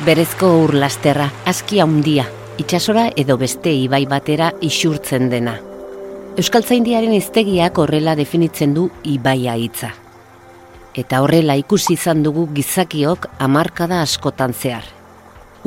[0.00, 2.22] Berezko urlasterra, aski handia,
[2.56, 5.58] itxasora edo beste ibai batera isurtzen dena.
[6.40, 9.90] Euskaltzaindiaren iztegiak horrela definitzen du ibaia hitza.
[10.96, 14.88] Eta horrela ikusi izan dugu gizakiok hamarkada askotan zehar.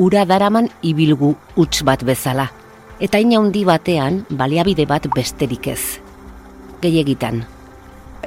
[0.02, 2.50] Ura daraman ibilgu huts bat bezala,
[2.98, 6.00] eta handi batean baliabide bat besterik ez.
[6.82, 7.44] Gehiagitan,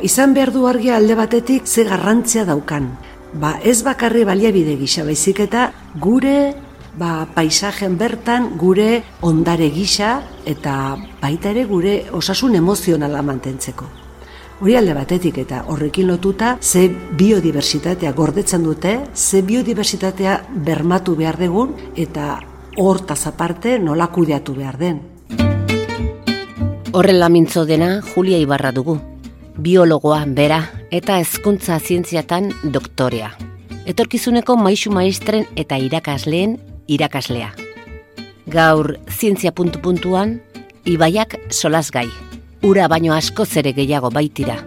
[0.01, 2.92] Izan behar du argia alde batetik ze garrantzia daukan.
[3.37, 5.68] Ba, ez bakarri baliabide gisa baizik eta
[6.01, 6.55] gure
[6.97, 13.86] ba, paisajen bertan gure ondare gisa eta baita ere gure osasun emozionala mantentzeko.
[14.57, 21.75] Hori alde batetik eta horrekin lotuta ze biodiversitatea gordetzen dute, ze biodiversitatea bermatu behar dugun
[21.96, 22.39] eta
[22.77, 25.04] hortaz aparte nola kudeatu behar den.
[26.91, 28.97] Horrela mintzo dena Julia Ibarra dugu.
[29.57, 30.60] Biologoa, bera,
[30.93, 33.31] eta hezkuntza zientziatan doktorea.
[33.89, 37.49] Etorkizuneko maisu maistren eta irakasleen irakaslea.
[38.53, 40.38] Gaur, zientzia puntu puntuan,
[40.86, 42.05] ibaiak solas gai.
[42.61, 44.59] Ura baino asko zere gehiago baitira.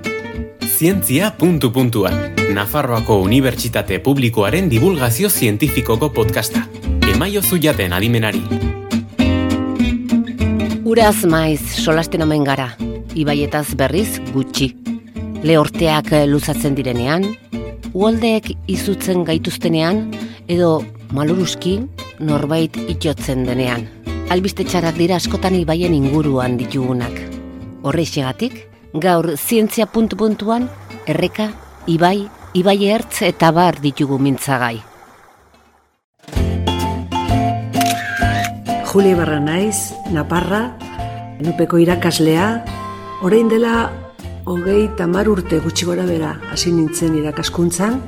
[0.66, 2.34] Zientzia puntu puntuan.
[2.50, 6.66] Nafarroako Unibertsitate Publikoaren divulgazio zientifikoko podcasta.
[7.14, 8.42] Emaio zuiaten adimenari.
[10.84, 12.72] Uraz maiz solasten omen gara,
[13.14, 14.79] ibaietaz berriz gutxi.
[15.41, 17.22] Lehorteak luzatzen direnean,
[17.96, 20.02] uoldeek izutzen gaituztenean,
[20.52, 20.82] edo
[21.16, 21.78] maluruski
[22.20, 23.86] norbait itxotzen denean.
[24.30, 27.16] Albiste txarrak dira askotan ibaien inguruan ditugunak.
[27.88, 28.58] Horreixegatik,
[28.92, 30.69] gaur zientzia puntu puntuan,
[31.08, 31.48] erreka,
[31.88, 34.77] ibai, ibai ertz eta bar ditugu mintzagai.
[38.92, 40.77] Juli Barra naiz, Naparra,
[41.41, 42.52] nupeko irakaslea,
[43.25, 43.88] orain dela
[44.46, 48.00] hogei tamar urte gutxi gora bera hasi nintzen irakaskuntzan,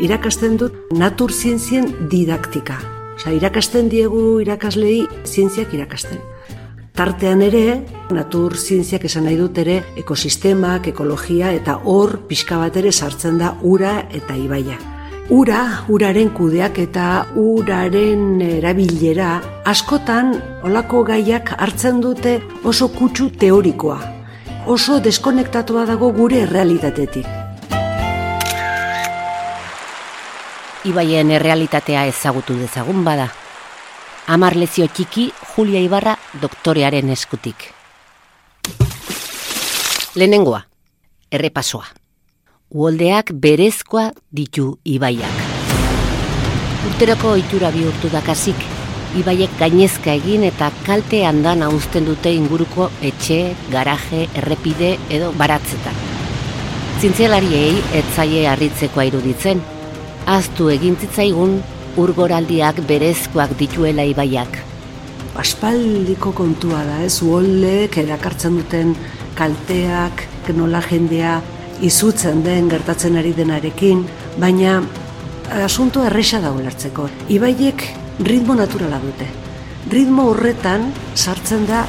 [0.00, 2.78] irakasten dut natur zientzien didaktika.
[3.16, 6.20] Osa, irakasten diegu irakaslei zientziak irakasten.
[6.96, 7.80] Tartean ere,
[8.12, 13.54] natur zientziak esan nahi dut ere, ekosistemak, ekologia eta hor pixka bat ere sartzen da
[13.62, 14.78] ura eta ibaia.
[15.30, 17.04] Ura, uraren kudeak eta
[17.38, 20.32] uraren erabilera, askotan
[20.66, 24.19] olako gaiak hartzen dute oso kutsu teorikoa.
[24.70, 27.26] Oso deskonektatua dago gure realitatetik.
[30.86, 33.24] Ibaien errealitatea ezagutu dezagun bada.
[34.30, 35.24] Amar lezio txiki
[35.56, 37.66] Julia Ibarra doktorearen eskutik.
[40.14, 40.62] Lehenengoa,
[41.32, 41.90] errepasoa.
[42.70, 45.42] Uoldeak berezkoa ditu ibaiak.
[46.92, 48.62] Urteroko ohitura bihurtu dakasik,
[49.18, 55.96] ibaiek gainezka egin eta kalte handan uzten dute inguruko etxe, garaje, errepide edo baratzetan.
[57.00, 59.62] Zintzialariei etzaie harritzekoa iruditzen,
[60.28, 61.60] aztu egin zitzaigun
[62.00, 64.60] urgoraldiak berezkoak dituela ibaiak.
[65.40, 68.94] Aspaldiko kontua da, ez, uolek erakartzen duten
[69.38, 71.36] kalteak, nola jendea
[71.86, 74.02] izutzen den gertatzen ari denarekin,
[74.42, 74.80] baina
[75.64, 77.08] asunto erresa da ulertzeko.
[77.30, 77.84] Ibaiek
[78.20, 79.26] ritmo naturala dute.
[79.90, 81.84] Ritmo horretan sartzen da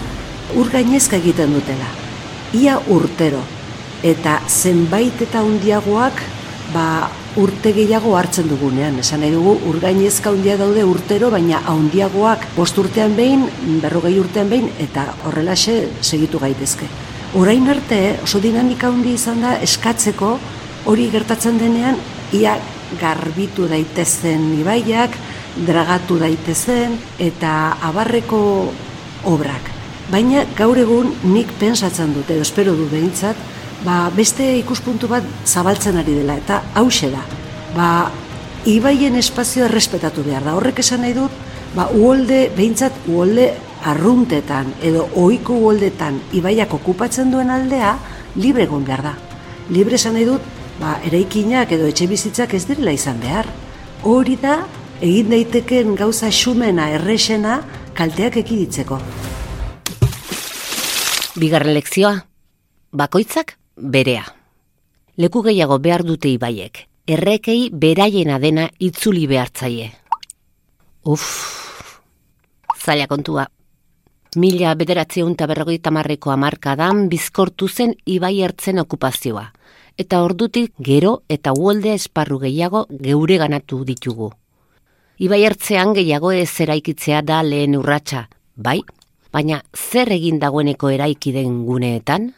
[0.56, 1.90] ur gainezka egiten dutela.
[2.56, 3.42] Ia urtero.
[4.04, 6.22] Eta zenbait eta hundiagoak
[6.74, 7.10] ba,
[7.40, 8.98] urte gehiago hartzen dugunean.
[9.04, 13.46] Esan nahi dugu, urgainezka handia daude urtero, baina handiagoak bost urtean behin,
[13.84, 16.88] berrogei urtean behin, eta horrelaxe segitu gaitezke.
[17.40, 20.34] Orain arte oso dinamika handi izan da eskatzeko
[20.92, 22.00] hori gertatzen denean
[22.36, 22.58] ia
[23.00, 25.16] garbitu daitezen ibaiak,
[25.56, 28.42] dragatu daitezen eta abarreko
[29.28, 29.70] obrak.
[30.12, 33.38] Baina gaur egun nik pensatzen dute, edo espero du behintzat,
[33.86, 37.24] ba, beste ikuspuntu bat zabaltzen ari dela eta hause da.
[37.76, 37.88] Ba,
[38.68, 40.56] ibaien espazioa errespetatu behar da.
[40.58, 41.36] Horrek esan nahi dut,
[41.76, 43.52] ba, uolde, behintzat uolde
[43.88, 47.96] arruntetan edo ohiko uoldetan ibaiak okupatzen duen aldea
[48.36, 49.16] libre egon behar da.
[49.72, 50.44] Libre esan nahi dut,
[50.82, 53.50] ba, eraikinak edo etxe bizitzak ez direla izan behar.
[54.04, 54.60] Hori da,
[55.02, 57.62] egin daiteken gauza xumena, erresena,
[57.98, 59.00] kalteak ekiditzeko.
[61.42, 62.14] Bigarren lekzioa,
[62.94, 64.28] bakoitzak berea.
[65.18, 69.90] Leku gehiago behar dute ibaiek, errekei beraiena dena itzuli behartzaie.
[71.10, 71.26] Uf,
[72.78, 73.48] zaila kontua.
[74.38, 79.50] Mila bederatzeun eta berrogeita marreko amarkadan bizkortu zen ibai ertzen okupazioa,
[79.98, 84.30] eta ordutik gero eta uolde esparru gehiago geure ganatu ditugu.
[85.22, 88.24] Ibai ertzean gehiago ez eraikitzea da lehen urratsa,
[88.58, 88.80] bai,
[89.30, 92.32] baina zer egin dagoeneko eraiki den guneetan?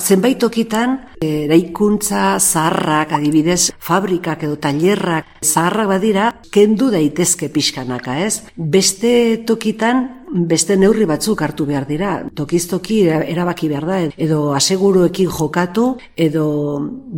[0.00, 8.46] zenbait tokitan eraikuntza zaharrak, adibidez, fabrikak edo tailerrak zaharrak badira, kendu daitezke pixkanaka, ez?
[8.56, 9.12] Beste
[9.44, 10.06] tokitan,
[10.48, 12.14] beste neurri batzuk hartu behar dira.
[12.32, 16.46] Tokiz-toki erabaki behar da, edo aseguruekin jokatu, edo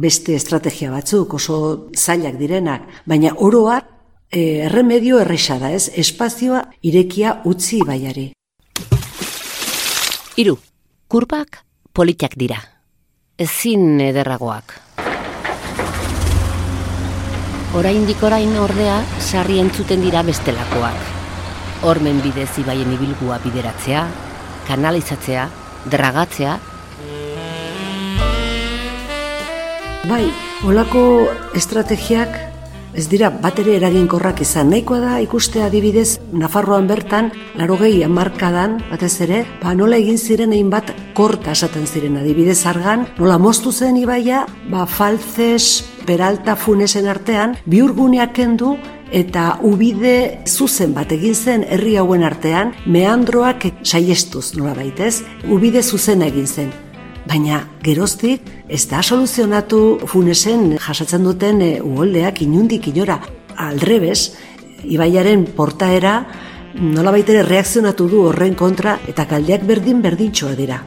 [0.02, 1.62] beste estrategia batzuk, oso
[1.94, 2.88] zailak direnak.
[3.06, 4.01] Baina oroak, e,
[4.32, 5.90] erremedio erresa da, ez?
[5.94, 8.30] Espazioa irekia utzi baiari.
[10.40, 10.56] Hiru,
[11.08, 11.60] kurpak
[11.92, 12.56] politak dira.
[13.36, 14.78] Ezin ederragoak.
[17.76, 21.10] Oraindik orain ordea sarri entzuten dira bestelakoak.
[21.82, 24.06] Hormen bidez ibaien ibilgua bideratzea,
[24.68, 25.48] kanalizatzea,
[25.92, 26.58] dragatzea.
[30.08, 30.24] Bai,
[30.68, 31.04] olako
[31.58, 32.51] estrategiak
[32.94, 34.70] ez dira bat ere eraginkorrak izan.
[34.72, 40.70] Nahikoa da ikustea adibidez Nafarroan bertan, larogei amarkadan, batez ere, ba nola egin ziren egin
[40.72, 47.56] bat korta esaten ziren adibidez argan, nola moztu zen ibaia, ba faltzes, peralta funesen artean,
[47.66, 48.76] biurguneak kendu
[49.12, 56.24] eta ubide zuzen bat egin zen herri hauen artean, meandroak saiestuz nola baitez, ubide zuzen
[56.24, 56.72] egin zen.
[57.28, 63.20] Baina geroztik ez da soluzionatu funesen jasatzen duten e, uholdeak inundik inora.
[63.62, 64.32] Aldrebes,
[64.90, 66.16] ibaiaren portaera
[66.80, 70.80] nola baitere reakzionatu du horren kontra eta kaldeak berdin berdintxoa dira.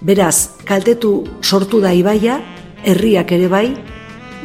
[0.00, 2.38] Beraz, kaltetu sortu da ibaia,
[2.86, 3.66] herriak ere bai,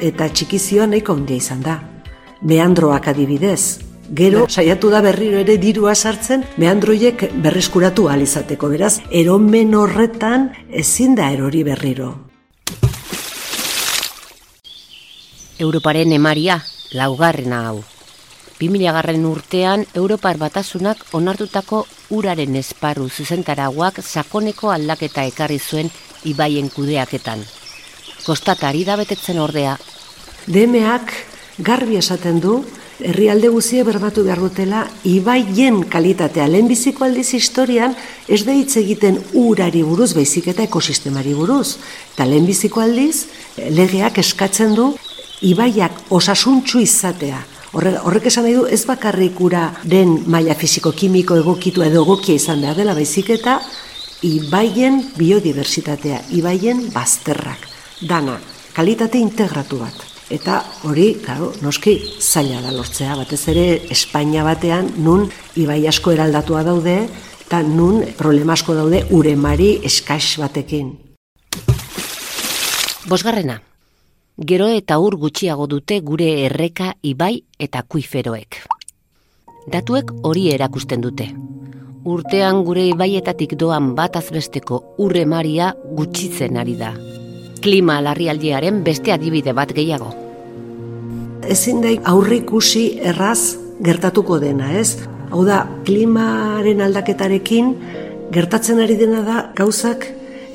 [0.02, 1.78] eta txikizioa nahiko handia izan da.
[2.42, 10.52] Meandroak adibidez, Gero, saiatu da berriro ere dirua sartzen, meandroiek berreskuratu alizateko, beraz, eromen horretan
[10.70, 12.12] ezin da erori berriro.
[15.58, 16.60] Europaren emaria,
[16.94, 17.80] laugarrena hau.
[18.60, 21.82] 2000 garren urtean, Europar batasunak onartutako
[22.14, 25.90] uraren esparru zuzentaraguak sakoneko aldaketa ekarri zuen
[26.24, 27.42] ibaien kudeaketan.
[28.28, 29.74] Kostatari da betetzen ordea.
[30.46, 31.18] Demeak
[31.58, 32.62] garbi esaten du,
[33.00, 37.96] herrialde guzie berbatu behar dutela, ibaien kalitatea lehenbiziko aldiz historian
[38.28, 41.78] ez da hitz egiten urari buruz, baizik eta ekosistemari buruz.
[42.14, 43.26] Eta lehenbiziko aldiz,
[43.58, 44.92] legeak eskatzen du,
[45.42, 47.42] ibaiak osasuntxu izatea.
[47.74, 52.62] Horre, horrek esan nahi du ez bakarrik ura den maila fisiko-kimiko egokitu edo egokia izan
[52.62, 53.58] behar dela baizik eta
[54.24, 57.68] ibaien biodiversitatea, ibaien bazterrak,
[58.08, 58.38] dana,
[58.78, 60.13] kalitate integratu bat.
[60.32, 65.28] Eta hori, claro, noski zaila da lortzea, batez ere Espainia batean nun
[65.60, 66.96] ibai asko eraldatua daude
[67.44, 70.94] eta nun problema asko daude uremari eskaix batekin.
[73.10, 73.60] Bosgarrena,
[74.38, 78.64] gero eta ur gutxiago dute gure erreka ibai eta kuiferoek.
[79.68, 81.34] Datuek hori erakusten dute.
[82.04, 86.96] Urtean gure ibaietatik doan bat azbesteko urre maria gutxitzen ari da
[87.64, 90.12] klima larrialdiaren beste adibide bat gehiago.
[91.50, 94.98] Ezin da aurrikusi erraz gertatuko dena, ez?
[95.34, 97.72] Hau da, klimaren aldaketarekin
[98.34, 100.06] gertatzen ari dena da gauzak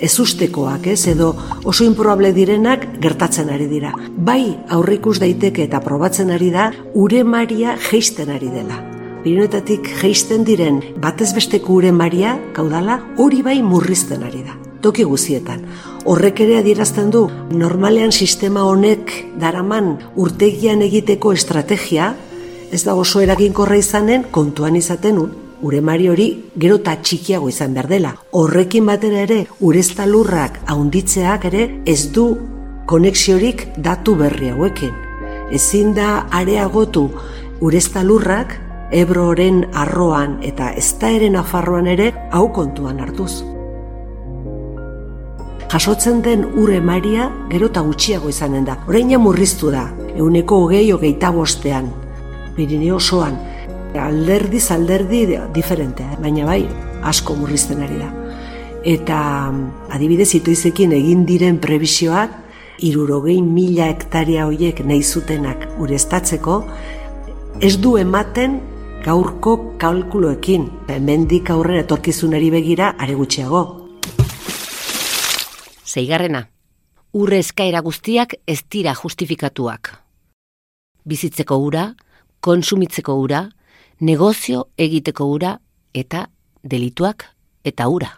[0.04, 1.00] ezustekoak, ez?
[1.10, 1.32] Edo
[1.64, 3.92] oso improbable direnak gertatzen ari dira.
[4.12, 8.78] Bai aurrikus daiteke eta probatzen ari da, ure maria geisten ari dela.
[9.24, 15.64] Pirinetatik geisten diren batez besteko ure maria, kaudala, hori bai murrizten ari da toki guzietan.
[16.08, 22.14] Horrek ere adierazten du, normalean sistema honek daraman urtegian egiteko estrategia,
[22.72, 27.76] ez da oso eraginkorra izanen, kontuan izaten un, ure mari hori gero eta txikiago izan
[27.76, 28.14] behar dela.
[28.32, 32.26] Horrekin batera ere, urezta lurrak haunditzeak ere, ez du
[32.88, 34.96] konexiorik datu berri hauekin.
[35.52, 37.04] Ezin da areagotu
[37.60, 38.56] urezta lurrak,
[38.88, 43.57] Ebroren arroan eta eztaeren afarroan ere hau kontuan hartuz
[45.68, 48.78] jasotzen den ure maria gero eta gutxiago izanen da.
[48.88, 51.90] Horeina murriztu da, euneko hogei hogeita bostean,
[52.56, 53.36] Pirineo osoan,
[53.94, 56.16] alderdi alderdi diferente, eh?
[56.20, 56.66] baina bai,
[57.02, 58.08] asko murrizten ari da.
[58.84, 59.18] Eta
[59.94, 62.30] adibidez itoizekin egin diren prebisioak,
[62.78, 66.62] irurogei mila hektaria horiek nahi zutenak ureztatzeko,
[67.60, 68.60] ez du ematen
[69.04, 70.68] gaurko kalkuloekin.
[70.88, 73.77] Hemendik aurrera etorkizunari begira are gutxiago.
[75.88, 76.42] Zeigarrena,
[77.16, 79.94] urre eskaera guztiak ez dira justifikatuak.
[81.08, 81.94] Bizitzeko ura,
[82.44, 83.46] konsumitzeko ura,
[84.04, 85.54] negozio egiteko ura
[85.96, 86.26] eta
[86.62, 87.24] delituak
[87.64, 88.10] eta ura.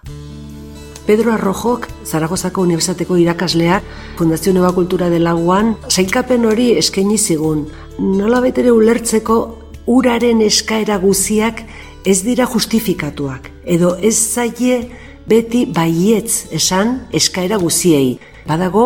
[1.07, 3.87] Pedro Arrojok, Zaragozako Unibertsateko irakasleak,
[4.19, 7.69] Fundazio Nova Kultura de Laguan, zailkapen hori eskaini zigun.
[7.99, 9.39] Nola betere ulertzeko
[9.87, 11.62] uraren eskaera guziak
[12.05, 13.47] ez dira justifikatuak.
[13.65, 14.83] Edo ez zaie
[15.31, 18.19] beti baietz esan eskaera guziei.
[18.49, 18.85] Badago,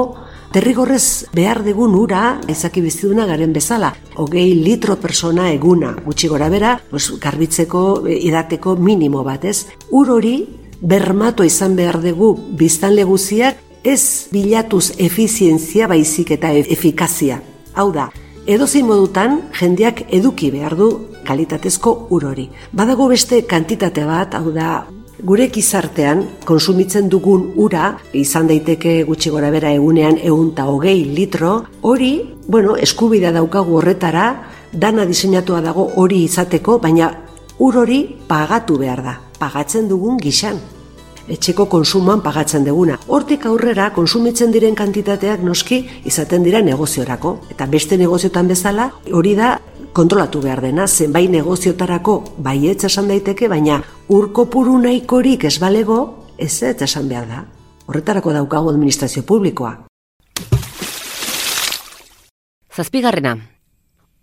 [0.53, 6.77] derrigorrez behar degun ura, ezaki biztiduna garen bezala, hogei litro persona eguna, gutxi gora bera,
[6.91, 9.67] pues, garbitzeko, idateko minimo bat, ez?
[9.91, 10.37] Ur hori,
[10.81, 17.41] bermato izan behar dugu biztanle guziak, ez bilatuz efizientzia baizik eta e- efikazia.
[17.75, 18.11] Hau da,
[18.47, 20.91] edozein modutan jendeak eduki behar du
[21.25, 22.49] kalitatezko ur hori.
[22.73, 24.85] Badago beste kantitate bat, hau da,
[25.25, 32.13] gure gizartean konsumitzen dugun ura, izan daiteke gutxi gora bera egunean egunta hogei litro, hori,
[32.47, 34.27] bueno, eskubidea daukagu horretara,
[34.73, 37.11] dana diseinatua dago hori izateko, baina
[37.59, 40.61] ur hori pagatu behar da, pagatzen dugun gixan
[41.25, 42.99] etxeko konsumoan pagatzen deguna.
[43.09, 47.39] Hortik aurrera konsumitzen diren kantitateak noski izaten dira negoziorako.
[47.55, 49.55] Eta beste negoziotan bezala hori da
[49.95, 53.79] kontrolatu behar dena, zenbait negoziotarako baietz esan daiteke, baina
[54.11, 55.99] urko puru nahikorik ez balego,
[56.37, 57.45] ez ez esan behar da.
[57.87, 59.77] Horretarako daukago administrazio publikoa.
[62.75, 63.37] Zazpigarrena,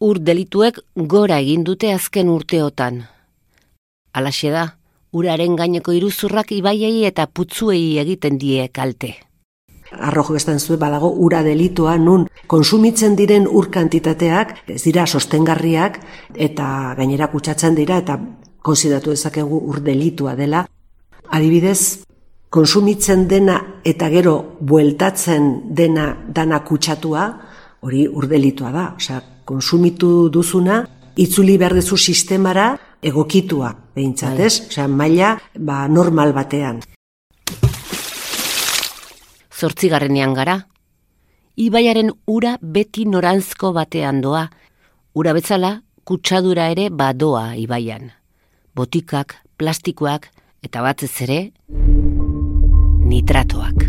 [0.03, 3.05] ur delituek gora egin dute azken urteotan.
[4.11, 4.65] Alaxe da,
[5.15, 9.15] uraren gaineko iruzurrak ibaiei eta putzuei egiten die kalte.
[9.91, 15.99] Arrojo bestan zuen badago ura delitua nun konsumitzen diren ur kantitateak ez dira sostengarriak
[16.35, 18.19] eta gainera kutsatzen dira eta
[18.61, 20.65] konsidatu dezakegu ur delitua dela.
[21.31, 22.03] Adibidez,
[22.51, 23.57] konsumitzen dena
[23.87, 27.25] eta gero bueltatzen dena dana kutsatua,
[27.81, 28.85] hori ur delitua da.
[28.99, 30.83] Osea, konsumitu duzuna,
[31.15, 34.47] itzuli behar dezu sistemara, egokitua, behintzat, bai.
[34.47, 34.67] ez?
[34.67, 36.81] Osea, maila ba, normal batean.
[39.61, 40.55] Zortzigarrenean gara,
[41.61, 44.47] ibaiaren ura beti norantzko batean doa,
[45.13, 48.09] ura bezala kutsadura ere badoa ibaian.
[48.73, 50.31] Botikak, plastikoak
[50.65, 51.39] eta batez ere
[53.11, 53.85] nitratoak.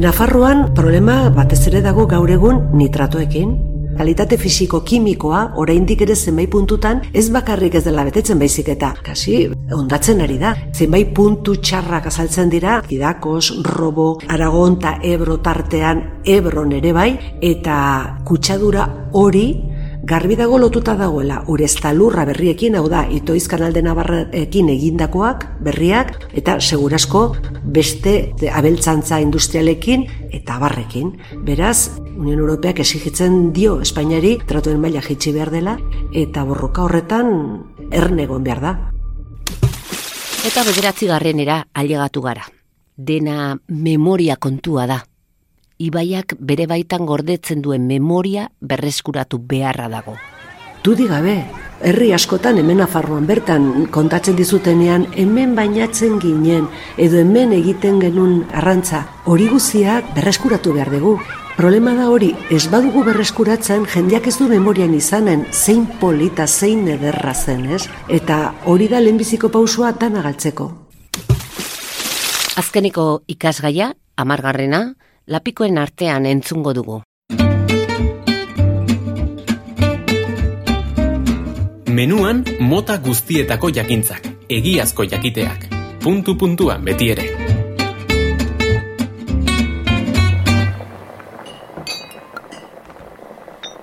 [0.00, 3.52] Nafarroan problema batez ere dago gaur egun nitratoekin,
[3.98, 9.50] kalitate fisiko kimikoa oraindik ere zenbait puntutan ez bakarrik ez dela betetzen baizik eta kasi
[9.72, 10.54] ondatzen ari da.
[10.74, 17.10] Zenbait puntu txarrak azaltzen dira, Kidakos, Robo, Aragon ta Ebro tartean Ebron ere bai
[17.42, 17.76] eta
[18.24, 19.73] kutsadura hori
[20.04, 27.22] garbi dago lotuta dagoela ureztalurra berriekin, hau da, itoiz kanalde nabarrekin egindakoak, berriak, eta segurasko
[27.64, 28.14] beste
[28.52, 30.04] abeltzantza industrialekin
[30.36, 31.14] eta barrekin.
[31.46, 35.78] Beraz, Union Europeak esigitzen dio Espainiari tratuen maila jitsi behar dela,
[36.12, 37.32] eta borroka horretan
[37.90, 38.74] ernegon behar da.
[40.44, 42.44] Eta bederatzi garrenera ailegatu gara.
[42.94, 45.00] Dena memoria kontua da
[45.84, 50.16] ibaiak bere baitan gordetzen duen memoria berreskuratu beharra dago.
[50.84, 51.38] Dudi gabe,
[51.80, 56.66] herri askotan hemen afarroan bertan kontatzen dizutenean hemen bainatzen ginen
[57.00, 61.16] edo hemen egiten genuen arrantza hori guziak berreskuratu behar dugu.
[61.56, 67.32] Problema da hori, ez badugu berreskuratzen jendeak ez du memorian izanen zein polita, zein ederra
[67.32, 67.84] zen, ez?
[68.10, 70.66] Eta hori da lehenbiziko pausua danagaltzeko.
[72.58, 74.82] Azkeniko ikasgaia, amargarrena,
[75.26, 77.00] lapikoen artean entzungo dugu.
[81.94, 85.68] Menuan mota guztietako jakintzak, egiazko jakiteak,
[86.02, 87.26] puntu puntuan beti ere.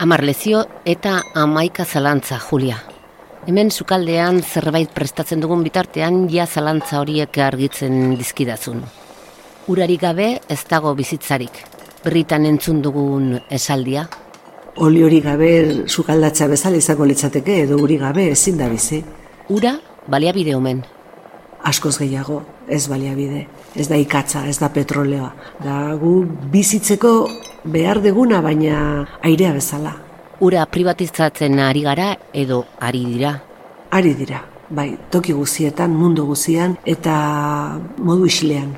[0.01, 2.77] Amar lezio eta amaika zalantza, Julia.
[3.48, 8.83] Hemen sukaldean zerbait prestatzen dugun bitartean ja zalantza horiek argitzen dizkidazun
[9.68, 11.62] urari gabe ez dago bizitzarik.
[12.03, 14.08] Berritan entzun dugun esaldia.
[14.82, 15.51] Oli hori gabe
[15.88, 19.03] sukaldatza bezala izango litzateke edo uri gabe ezin da bizi.
[19.50, 19.75] Ura
[20.08, 20.82] baliabide omen.
[21.63, 23.46] Askoz gehiago, ez baliabide.
[23.75, 25.30] Ez da ikatza, ez da petroleoa.
[25.62, 26.13] Da gu
[26.51, 27.12] bizitzeko
[27.63, 29.94] behar deguna baina airea bezala.
[30.41, 33.36] Ura privatizatzen ari gara edo ari dira?
[33.91, 34.39] Ari dira,
[34.70, 37.13] bai, toki guzietan, mundu guzian eta
[38.00, 38.72] modu isilean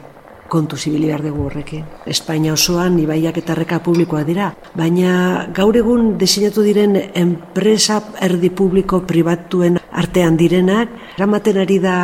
[0.49, 1.83] kontu zibili behar dugu horrekin.
[2.05, 9.01] Espainia osoan ibaiak eta reka publikoa dira, baina gaur egun desinatu diren enpresa erdi publiko
[9.07, 11.97] pribatuen artean direnak, eramaten ari da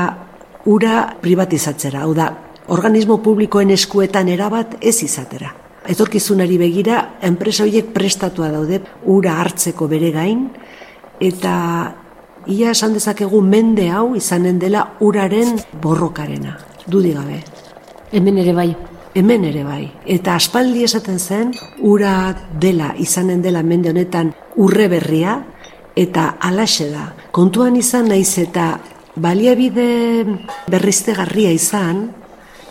[0.66, 2.30] ura privatizatzera, hau da,
[2.70, 5.54] organismo publikoen eskuetan erabat ez izatera.
[5.90, 10.46] Etorkizunari begira, enpresa horiek prestatua daude ura hartzeko bere gain,
[11.20, 11.54] eta
[12.50, 17.42] ia esan dezakegu mende hau izanen dela uraren borrokarena, dudigabe.
[18.12, 18.70] Hemen ere bai.
[19.14, 19.84] Hemen ere bai.
[20.06, 21.52] Eta aspaldi esaten zen,
[21.86, 25.36] ura dela, izanen dela mende honetan urre berria,
[25.96, 27.10] eta alaxe da.
[27.36, 28.80] Kontuan izan naiz eta
[29.16, 30.26] baliabide
[30.72, 32.08] berriztegarria izan,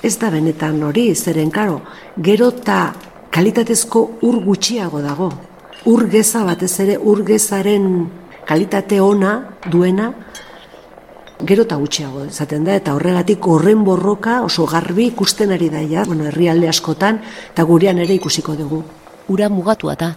[0.02, 1.82] ez da benetan hori, zeren karo,
[2.18, 2.80] gero eta
[3.34, 5.30] kalitatezko ur gutxiago dago.
[5.86, 8.08] Ur geza batez ere, ur gezaren
[8.48, 9.38] kalitate ona
[9.70, 10.12] duena,
[11.46, 16.26] gero eta gutxiago izaten da, eta horregatik horren borroka oso garbi ikusten ari daia, bueno,
[16.26, 17.20] herrialde askotan,
[17.52, 18.82] eta gurean ere ikusiko dugu.
[19.28, 20.14] Ura mugatua da.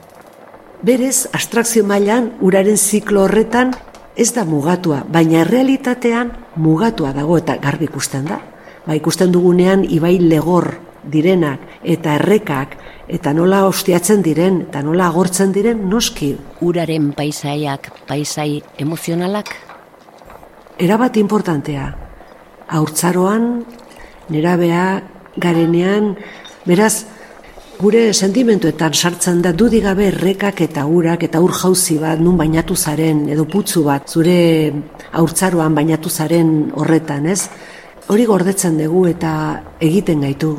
[0.81, 3.75] Berez, abstrakzio mailan uraren ziklo horretan
[4.15, 8.39] ez da mugatua, baina realitatean mugatua dago eta garbi ikusten da.
[8.87, 10.73] Ba, ikusten dugunean ibai legor
[11.11, 12.77] direnak eta errekak
[13.11, 16.33] eta nola ostiatzen diren eta nola agortzen diren noski.
[16.61, 19.70] Uraren paisaiak, paisai emozionalak?
[20.81, 21.91] Erabat importantea.
[22.73, 23.43] Haurtzaroan,
[24.33, 24.85] nerabea,
[25.37, 26.15] garenean,
[26.65, 27.05] beraz,
[27.81, 33.27] gure sentimentuetan sartzen da dudigabe errekak eta urak eta ur jauzi bat nun bainatu zaren
[33.29, 34.35] edo putzu bat zure
[35.11, 37.45] haurtzaroan bainatu zaren horretan, ez?
[38.09, 39.33] Hori gordetzen dugu eta
[39.79, 40.55] egiten gaitu.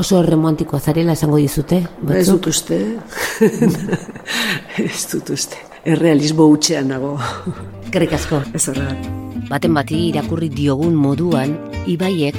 [0.00, 1.82] Oso romantikoa zarela esango dizute?
[2.16, 2.80] Ez dut uste.
[4.88, 5.60] ez dut uste.
[5.84, 7.18] Errealismo utxean nago.
[7.92, 8.40] Gerrik asko.
[8.56, 9.08] Ez horregat.
[9.50, 11.52] Baten bati irakurri diogun moduan,
[11.84, 12.38] ibaiek,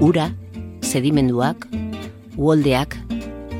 [0.00, 0.30] ura,
[0.80, 1.66] sedimenduak,
[2.40, 2.96] uoldeak,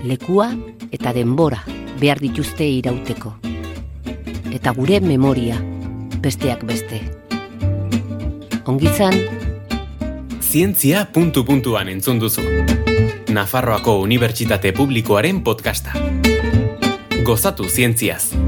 [0.08, 0.48] lekua
[0.96, 1.60] eta denbora
[2.00, 3.34] behar dituzte irauteko.
[4.48, 5.58] Eta gure memoria,
[6.24, 7.02] besteak beste.
[8.64, 9.20] Ongitzan,
[10.40, 12.40] Zientzia puntu puntuan entzun duzu.
[13.28, 15.92] Nafarroako Unibertsitate Publikoaren podcasta.
[17.26, 18.45] Gozatu zientziaz.